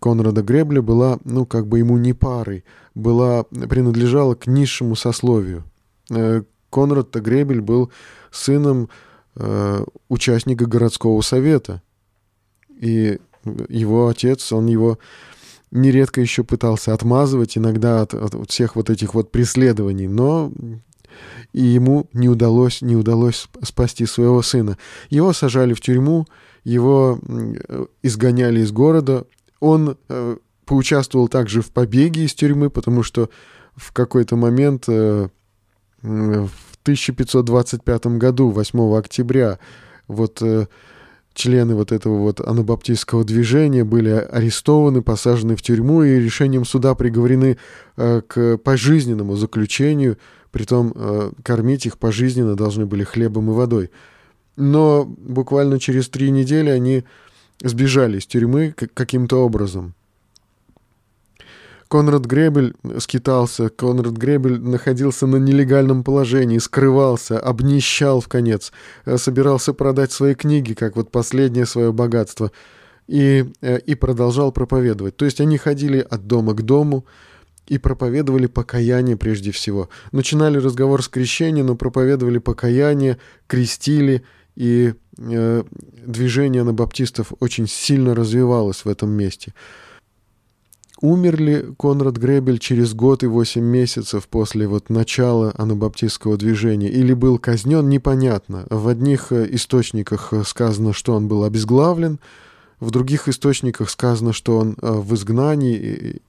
[0.00, 5.64] Конрада Гребля была, ну, как бы ему не парой, была, принадлежала к низшему сословию.
[6.70, 7.90] Конрад-то Гребель был
[8.30, 8.90] сыном
[10.08, 11.80] участника городского совета,
[12.78, 13.18] и
[13.68, 14.98] его отец, он его
[15.70, 20.52] нередко еще пытался отмазывать иногда от, от всех вот этих вот преследований, но
[21.52, 24.78] и ему не удалось, не удалось спасти своего сына.
[25.10, 26.26] Его сажали в тюрьму,
[26.64, 27.18] его
[28.02, 29.24] изгоняли из города.
[29.60, 33.30] Он э, поучаствовал также в побеге из тюрьмы, потому что
[33.74, 35.28] в какой-то момент э,
[36.02, 36.50] в
[36.82, 39.58] 1525 году, 8 октября,
[40.06, 40.66] вот э,
[41.38, 47.56] члены вот этого вот анабаптистского движения были арестованы, посажены в тюрьму и решением суда приговорены
[47.96, 50.18] э, к пожизненному заключению,
[50.50, 53.90] притом э, кормить их пожизненно должны были хлебом и водой.
[54.56, 57.04] Но буквально через три недели они
[57.62, 59.94] сбежали из тюрьмы каким-то образом.
[61.88, 68.72] Конрад Гребель скитался, Конрад Гребель находился на нелегальном положении, скрывался, обнищал в конец,
[69.06, 72.52] э, собирался продать свои книги, как вот последнее свое богатство,
[73.06, 75.16] и, э, и продолжал проповедовать.
[75.16, 77.06] То есть они ходили от дома к дому,
[77.68, 79.90] и проповедовали покаяние прежде всего.
[80.10, 84.24] Начинали разговор с крещения, но проповедовали покаяние, крестили,
[84.56, 85.62] и э,
[86.06, 89.52] движение анабаптистов очень сильно развивалось в этом месте.
[91.00, 97.12] Умер ли Конрад Гребель через год и восемь месяцев после вот начала анабаптистского движения или
[97.12, 98.66] был казнен, непонятно.
[98.68, 102.18] В одних э, источниках э, сказано, что он был обезглавлен,
[102.80, 106.20] в других источниках сказано, что он э, в изгнании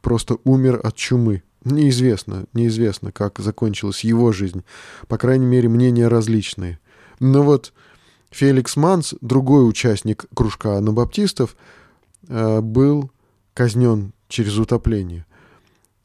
[0.00, 1.42] просто умер от чумы.
[1.64, 4.64] Неизвестно, неизвестно, как закончилась его жизнь.
[5.08, 6.78] По крайней мере, мнения различные.
[7.20, 7.74] Но вот
[8.30, 11.56] Феликс Манс, другой участник кружка анабаптистов,
[12.28, 13.10] был
[13.56, 15.24] казнен через утопление.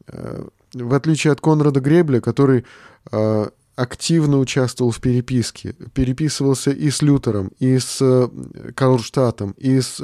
[0.07, 2.63] Э, в отличие от Конрада Гребля, который
[3.11, 8.29] э, активно участвовал в переписке, переписывался и с Лютером, и с э,
[8.73, 10.01] Карлштадтом, и с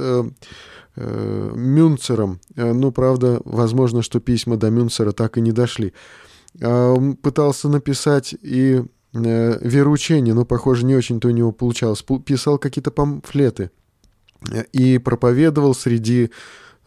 [0.96, 2.40] Мюнцером.
[2.56, 5.94] Ну, правда, возможно, что письма до Мюнцера так и не дошли.
[6.60, 8.84] Он пытался написать и
[9.14, 12.04] вероучение, но, похоже, не очень-то у него получалось.
[12.26, 13.70] Писал какие-то памфлеты
[14.74, 16.32] и проповедовал среди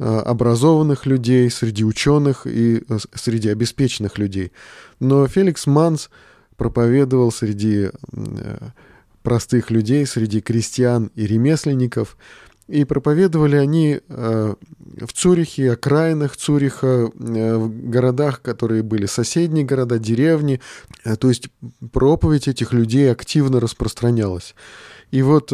[0.01, 4.53] образованных людей, среди ученых и э, среди обеспеченных людей.
[4.99, 6.09] Но Феликс Манс
[6.57, 8.69] проповедовал среди э,
[9.23, 12.17] простых людей, среди крестьян и ремесленников.
[12.67, 20.61] И проповедовали они в Цюрихе, окраинах Цюриха, в городах, которые были соседние города, деревни.
[21.19, 21.49] То есть
[21.91, 24.55] проповедь этих людей активно распространялась.
[25.11, 25.53] И вот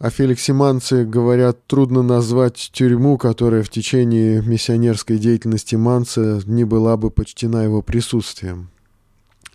[0.00, 6.96] О Феликсе Манце говорят, трудно назвать тюрьму, которая в течение миссионерской деятельности Манца не была
[6.96, 8.70] бы почтена его присутствием.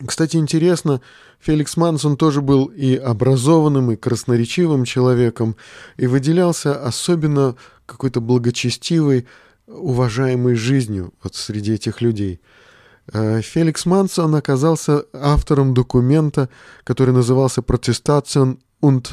[0.05, 1.01] Кстати, интересно,
[1.39, 5.55] Феликс Мансон тоже был и образованным, и красноречивым человеком,
[5.97, 7.55] и выделялся особенно
[7.87, 9.25] какой-то благочестивой,
[9.65, 12.39] уважаемой жизнью вот среди этих людей.
[13.11, 16.49] Э, Феликс Мансон оказался автором документа,
[16.83, 19.09] который назывался «Протестацион und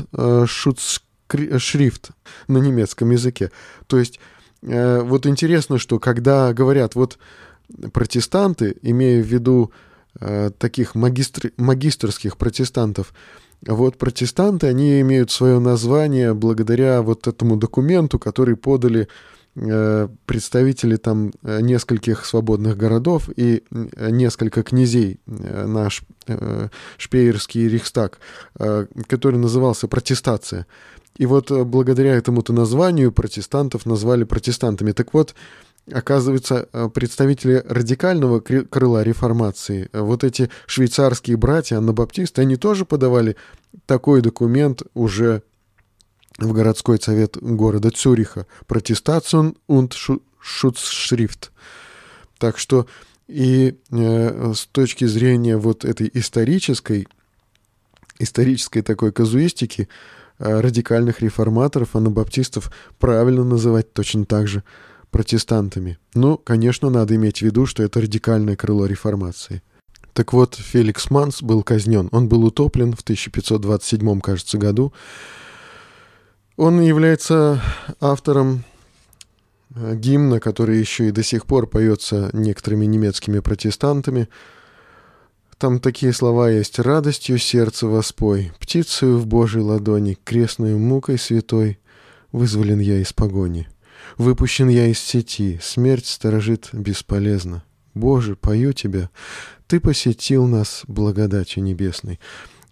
[1.35, 2.11] Schutzschrift»
[2.49, 3.51] на немецком языке.
[3.87, 4.21] То есть
[4.63, 7.19] э, вот интересно, что когда говорят вот
[7.93, 9.73] протестанты, имея в виду
[10.21, 13.15] Э, таких магистр, магистрских протестантов.
[13.67, 19.09] Вот протестанты, они имеют свое название благодаря вот этому документу, который подали
[19.57, 26.03] э, представители там нескольких свободных городов и несколько князей, наш
[26.99, 28.19] Шпеерский Рейхстаг,
[29.07, 30.67] который назывался «Протестация».
[31.17, 34.93] И вот благодаря этому-то названию протестантов назвали протестантами.
[34.93, 35.35] Так вот,
[35.91, 43.37] оказывается, э, представители радикального крыла реформации, э, вот эти швейцарские братья аннабаптисты, они тоже подавали
[43.87, 45.43] такой документ уже
[46.39, 49.93] в городской совет города Цюриха «Протестацион und
[50.41, 51.51] Schutzschrift».
[52.39, 52.87] Так что
[53.29, 57.07] и э, с точки зрения вот этой исторической,
[58.19, 64.63] исторической такой казуистики, э, радикальных реформаторов, анабаптистов правильно называть точно так же–
[65.13, 65.99] протестантами.
[66.15, 69.63] Ну, конечно, надо иметь в виду, что это радикальное крыло реформации.
[70.15, 72.09] Так вот, Феликс Манс был казнен.
[72.11, 74.93] Он был утоплен в 1527, кажется, году.
[76.57, 77.63] Он является
[78.01, 78.65] автором
[79.75, 84.29] э, гимна, который еще и до сих пор поется некоторыми немецкими протестантами.
[85.63, 91.79] Там такие слова есть «Радостью сердце воспой, птицею в Божьей ладони, крестную мукой святой,
[92.33, 93.69] вызволен я из погони».
[94.19, 97.63] Выпущен я из сети, смерть сторожит бесполезно.
[97.95, 99.09] Боже, пою Тебя,
[99.69, 102.19] Ты посетил нас благодатью небесной.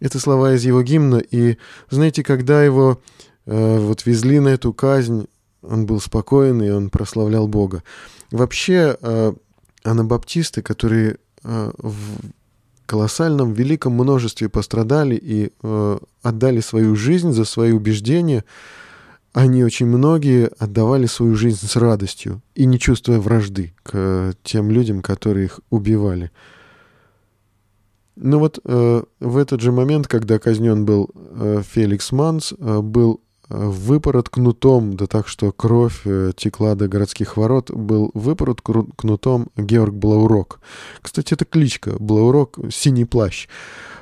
[0.01, 1.59] Это слова из его гимна, и,
[1.91, 3.01] знаете, когда его
[3.47, 5.29] э, вот везли на эту казнь,
[5.63, 7.85] он был спокоен, и он прославлял Бога.
[8.33, 9.33] Вообще, э,
[9.85, 11.95] анабаптисты, которые э, в
[12.91, 18.45] колоссальном, великом множестве пострадали и э, отдали свою жизнь за свои убеждения,
[19.33, 25.03] они очень многие отдавали свою жизнь с радостью и не чувствуя вражды к тем людям,
[25.03, 26.33] которые их убивали.
[28.17, 33.15] Но вот э, в этот же момент, когда казнен был э, Феликс Манс, э, был
[33.15, 39.49] э, выпорот кнутом, да так что кровь э, текла до городских ворот, был выпорот кнутом
[39.57, 40.61] Георг Блаурок.
[41.03, 43.49] Кстати, это кличка Блаурок— синий плащ.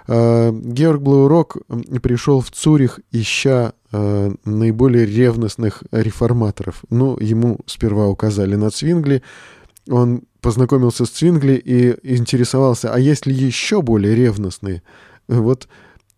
[0.06, 1.56] Э, Георг Блаурок
[2.02, 6.84] пришел в Цюрих, ища э, наиболее ревностных реформаторов.
[6.90, 9.22] Ну, ему сперва указали на Цвингли,
[9.88, 14.82] он познакомился с Цвингли и интересовался, а есть ли еще более ревностные?
[15.26, 15.68] Вот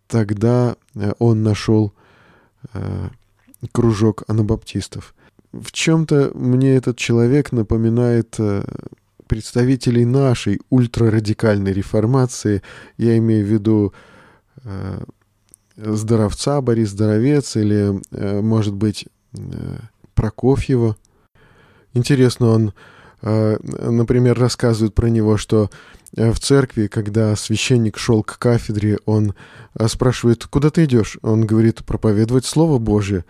[0.07, 1.93] тогда э, он нашел
[3.71, 5.13] кружок анабаптистов.
[5.51, 8.39] В чем-то мне этот человек напоминает
[9.31, 12.61] представителей нашей ультрарадикальной реформации,
[12.97, 13.93] я имею в виду
[14.65, 15.03] э,
[15.77, 19.77] Здоровца, Борис Здоровец или, э, может быть, э,
[20.15, 20.97] Прокофьева.
[21.93, 22.73] Интересно, он,
[23.21, 23.57] э,
[23.89, 25.69] например, рассказывает про него, что
[26.17, 29.33] э, в церкви, когда священник шел к кафедре, он
[29.75, 31.17] э, спрашивает, куда ты идешь?
[31.21, 33.23] Он говорит, проповедовать Слово Божие.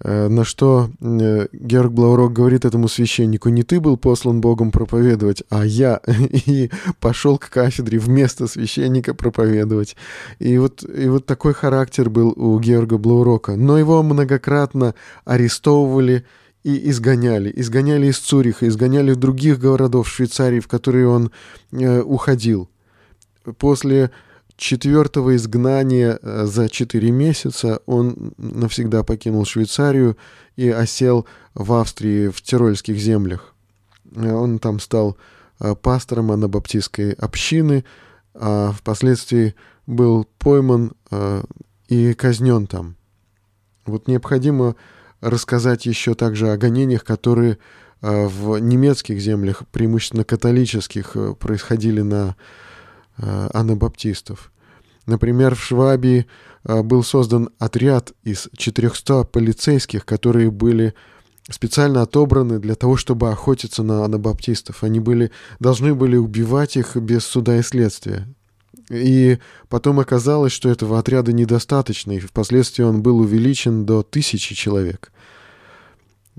[0.00, 5.42] Э, на что э, Георг Блаурок говорит этому священнику, не ты был послан Богом проповедовать,
[5.50, 6.00] а я.
[6.46, 9.96] И пошел к кафедре вместо священника проповедовать.
[10.38, 13.56] И вот, и вот такой характер был у Георга Блаурока.
[13.56, 16.24] Но его многократно арестовывали
[16.62, 17.52] и изгоняли.
[17.56, 21.32] Изгоняли из Цюриха, изгоняли в других городов Швейцарии, в которые он
[21.72, 22.68] э, уходил.
[23.58, 24.10] После
[24.58, 30.18] четвертого изгнания э, за четыре месяца он навсегда покинул Швейцарию
[30.56, 33.54] и осел в Австрии, в Тирольских землях.
[34.14, 35.16] Э, он там стал
[35.60, 37.84] э, пастором анабаптистской общины,
[38.34, 39.54] а впоследствии
[39.86, 40.92] был пойман
[41.88, 42.96] и казнен там.
[43.86, 44.76] Вот необходимо
[45.20, 47.58] рассказать еще также о гонениях, которые
[48.02, 52.36] в немецких землях, преимущественно католических, происходили на
[53.16, 54.52] анабаптистов.
[55.08, 56.26] Например, в Швабии
[56.64, 60.92] э, был создан отряд из 400 полицейских, которые были
[61.48, 64.84] специально отобраны для того, чтобы охотиться на анабаптистов.
[64.84, 65.30] Они были,
[65.60, 68.28] должны были убивать их без суда и следствия.
[68.90, 69.38] И
[69.70, 75.10] потом оказалось, что этого отряда недостаточно, и впоследствии он был увеличен до тысячи человек.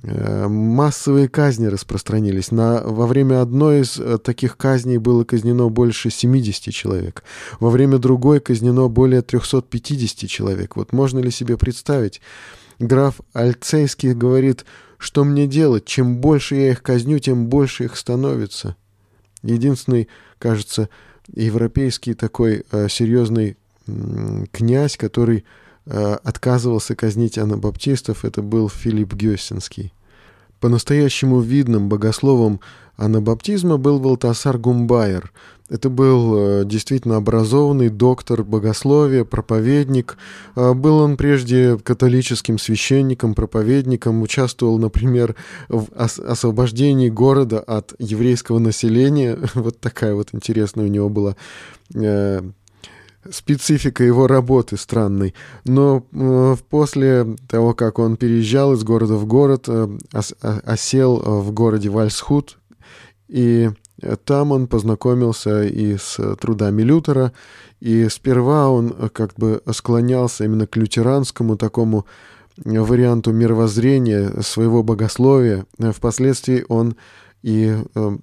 [0.02, 2.52] Э, массовые казни распространились.
[2.52, 7.24] На, во время одной из э, таких казней было казнено больше 70 человек.
[7.60, 10.76] Во время другой казнено более 350 человек.
[10.76, 12.22] Вот можно ли себе представить?
[12.80, 14.66] Граф Альцейский говорит,
[14.98, 15.86] что мне делать?
[15.86, 18.76] Чем больше я их казню, тем больше их становится.
[19.44, 20.90] Единственный, кажется,
[21.34, 25.44] европейский такой э, серьезный э, князь, который
[25.86, 29.94] отказывался казнить анабаптистов, это был Филипп Гессенский.
[30.60, 32.60] По-настоящему видным богословом
[32.98, 35.32] анабаптизма был Валтасар Гумбайер.
[35.70, 40.18] Это был э, действительно образованный доктор богословия, проповедник.
[40.56, 45.36] Э, был он прежде католическим священником, проповедником, участвовал, например,
[45.70, 49.38] в ос- освобождении города от еврейского населения.
[49.54, 51.36] Вот такая вот интересная у него была
[51.94, 52.42] э,
[53.32, 55.34] специфика его работы странной.
[55.66, 61.52] Но э, после того, как он переезжал из города в город, э, ос- осел в
[61.52, 62.58] городе Вальсхут,
[63.28, 63.70] и
[64.24, 67.34] там он познакомился и с трудами Лютера,
[67.80, 72.06] и сперва он э, как бы склонялся именно к лютеранскому такому
[72.58, 75.66] варианту мировоззрения своего богословия.
[75.78, 76.96] Впоследствии он
[77.42, 78.18] и э,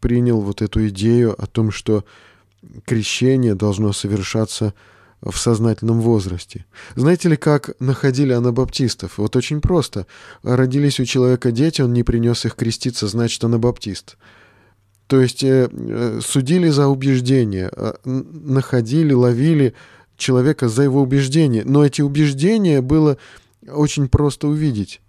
[0.00, 2.04] принял вот эту идею о том, что
[2.84, 4.74] крещение должно совершаться
[5.22, 6.64] в сознательном возрасте.
[6.94, 9.18] Знаете ли, как находили анабаптистов?
[9.18, 10.06] Вот очень просто.
[10.42, 14.16] Родились у человека дети, он не принес их креститься, значит, анабаптист.
[15.06, 19.74] То есть э, э, судили за убеждения, э, находили, ловили
[20.16, 21.64] человека за его убеждения.
[21.64, 23.18] Но эти убеждения было
[23.68, 25.00] очень просто увидеть.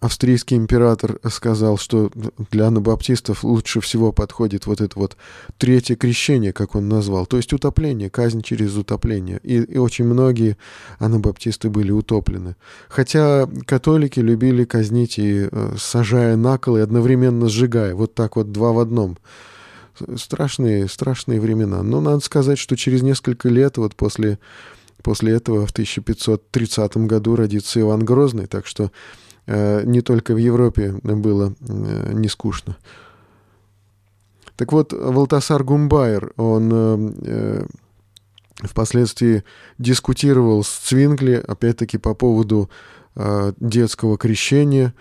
[0.00, 2.10] Австрийский император сказал, что
[2.50, 5.18] для анабаптистов лучше всего подходит вот это вот
[5.58, 9.40] третье крещение, как он назвал, то есть утопление, казнь через утопление.
[9.42, 10.56] И, и очень многие
[10.98, 12.56] анабаптисты были утоплены.
[12.88, 17.94] Хотя католики любили казнить и э, сажая на кол, и одновременно сжигая.
[17.94, 19.18] Вот так вот два в одном.
[20.16, 21.82] Страшные, страшные времена.
[21.82, 24.38] Но надо сказать, что через несколько лет, вот после,
[25.02, 28.90] после этого, в 1530 году родится Иван Грозный, так что
[29.84, 32.76] не только в Европе было э, не скучно.
[34.56, 37.66] Так вот, Валтасар Гумбайер, он э, э,
[38.62, 39.42] впоследствии
[39.78, 42.70] дискутировал с Цвингли, опять-таки по поводу
[43.16, 44.94] э, детского крещения,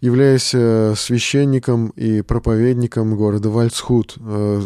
[0.00, 4.16] являясь э, священником и проповедником города Вальцхут.
[4.18, 4.60] Э,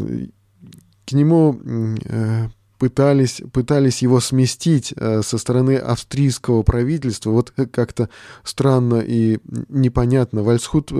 [1.06, 1.60] к нему
[2.04, 7.30] э, пытались, пытались его сместить со стороны австрийского правительства.
[7.30, 8.08] Вот как-то
[8.44, 10.42] странно и непонятно.
[10.42, 10.90] Вальцхут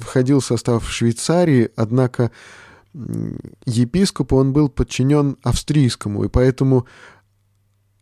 [0.00, 2.30] входил в состав Швейцарии, однако
[3.66, 6.86] епископу он был подчинен австрийскому, и поэтому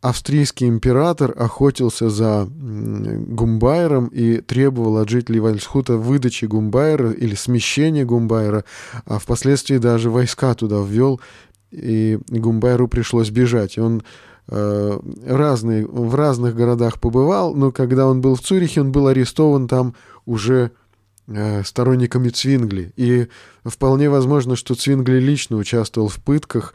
[0.03, 8.65] австрийский император охотился за Гумбайером и требовал от жителей Вальсхута выдачи Гумбайера или смещения Гумбайера,
[9.07, 11.21] а впоследствии даже войска туда ввел,
[11.73, 13.79] и Гумбайеру пришлось бежать.
[13.79, 14.03] Он
[14.49, 19.69] э, разные, в разных городах побывал, но когда он был в Цюрихе, он был арестован
[19.69, 19.95] там
[20.27, 20.71] уже
[21.27, 22.93] э, сторонниками Цвингли.
[22.97, 23.29] И
[23.65, 26.75] вполне возможно, что Цвингли лично участвовал в пытках,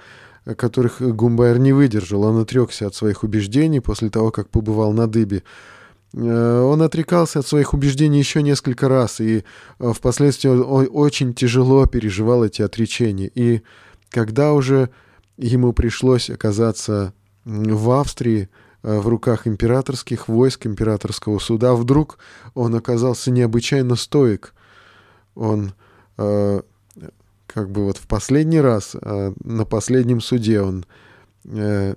[0.55, 2.23] которых Гумбайер не выдержал.
[2.23, 5.43] Он отрекся от своих убеждений после того, как побывал на дыбе.
[6.13, 9.43] Э, он отрекался от своих убеждений еще несколько раз, и
[9.79, 13.29] э, впоследствии он очень тяжело переживал эти отречения.
[13.33, 13.61] И
[14.09, 14.89] когда уже
[15.37, 17.13] ему пришлось оказаться
[17.45, 18.49] в Австрии,
[18.83, 22.17] э, в руках императорских войск, императорского суда, вдруг
[22.53, 24.53] он оказался необычайно стоек.
[25.35, 25.73] Он
[27.47, 30.85] как бы вот в последний раз, э, на последнем суде он
[31.45, 31.95] э,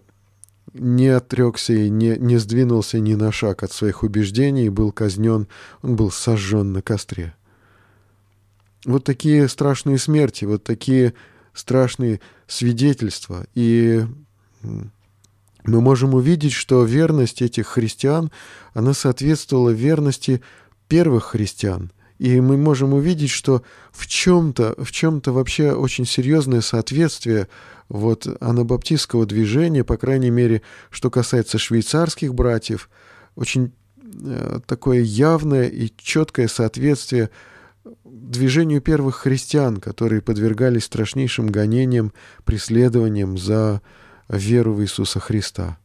[0.73, 5.49] не отрекся и не, не сдвинулся ни на шаг от своих убеждений, и был казнен,
[5.83, 7.35] он был сожжен на костре.
[8.87, 11.13] Вот такие страшные смерти, вот такие
[11.61, 13.47] страшные свидетельства.
[13.55, 14.05] И
[14.63, 18.31] мы можем увидеть, что верность этих христиан,
[18.75, 20.43] она соответствовала верности
[20.89, 27.49] первых христиан– и мы можем увидеть, что в чем-то, в чем-то вообще очень серьезное соответствие
[27.89, 32.91] вот анабаптистского движения, по крайней мере, что касается швейцарских братьев,
[33.37, 33.73] очень
[34.23, 37.31] э, такое явное и четкое соответствие
[38.05, 42.13] движению первых христиан, которые подвергались страшнейшим гонениям,
[42.45, 43.81] преследованиям за
[44.29, 45.79] веру в Иисуса Христа.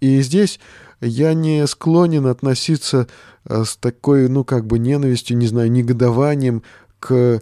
[0.00, 0.60] И здесь
[1.00, 3.08] я не склонен относиться
[3.44, 6.62] э, с такой, ну, как бы ненавистью, не знаю, негодованием
[6.98, 7.40] к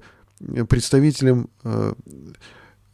[0.68, 1.92] представителям э,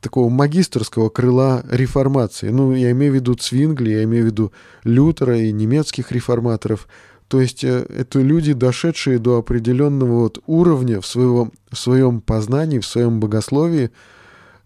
[0.01, 2.51] такого магистрского крыла реформации.
[2.51, 4.53] Ну, я имею в виду Цвингли, я имею в виду
[4.85, 6.89] Лютера и немецких реформаторов.
[7.29, 12.79] То есть э, это люди, дошедшие до определенного вот уровня в, своего, в своем познании,
[12.79, 13.91] в своем богословии,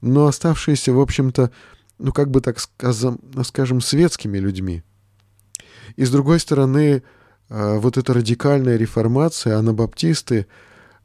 [0.00, 1.50] но оставшиеся, в общем-то,
[1.98, 4.82] ну, как бы так скажем, скажем светскими людьми.
[5.96, 7.02] И с другой стороны,
[7.48, 10.46] э, вот эта радикальная реформация, анабаптисты,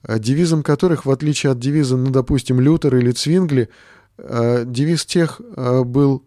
[0.04, 3.70] э, девизом которых, в отличие от девиза, ну, допустим, Лютера или Цвингли,
[4.20, 6.24] девиз тех был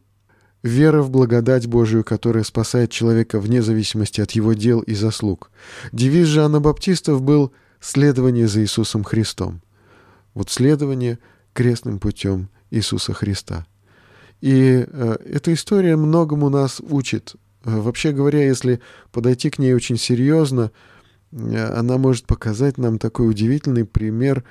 [0.63, 5.51] Вера в благодать Божию, которая спасает человека вне зависимости от его дел и заслуг.
[5.91, 9.63] Девиз же анабаптистов был «следование за Иисусом Христом».
[10.35, 11.19] Вот следование
[11.55, 13.67] крестным путем Иисуса Христа.
[14.43, 17.37] И э, эта история многому нас учит.
[17.65, 18.81] Э, вообще говоря, если
[19.13, 20.73] подойти к ней очень серьезно,
[21.33, 24.45] э, она может показать нам такой удивительный пример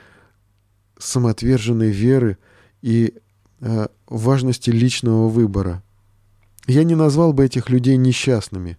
[0.97, 2.39] самоотверженной веры
[2.82, 3.14] и
[3.62, 5.84] э, важности личного выбора–
[6.70, 8.78] я не назвал бы этих людей несчастными.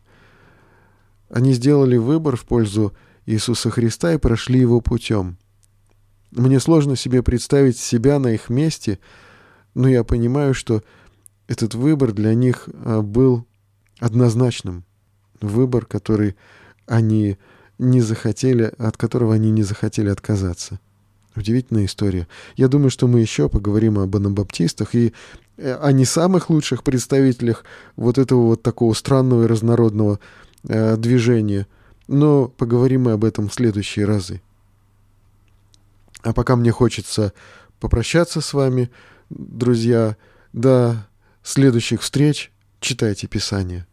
[1.28, 2.94] Они сделали выбор в пользу
[3.26, 5.38] Иисуса Христа и прошли его путем.
[6.30, 9.00] Мне сложно себе представить себя на их месте,
[9.74, 10.82] но я понимаю, что
[11.48, 13.44] этот выбор для них а, был
[13.98, 14.84] однозначным.
[15.40, 16.36] Выбор, который
[16.86, 17.38] они
[17.78, 20.78] не захотели, от которого они не захотели отказаться.
[21.34, 22.28] Удивительная история.
[22.56, 25.12] Я думаю, что мы еще поговорим об анабаптистах и
[25.60, 27.64] о не самых лучших представителях
[27.96, 30.18] вот этого вот такого странного и разнородного
[30.64, 31.66] э, движения.
[32.08, 34.42] Но поговорим мы об этом в следующие разы.
[36.22, 37.32] А пока мне хочется
[37.78, 38.90] попрощаться с вами,
[39.30, 40.16] друзья.
[40.52, 41.06] До
[41.42, 42.50] следующих встреч.
[42.80, 43.86] Читайте Писание.